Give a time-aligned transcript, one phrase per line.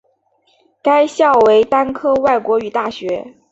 [0.81, 3.35] 该校为单科外国语大学。